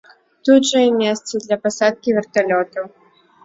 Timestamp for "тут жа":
0.47-0.81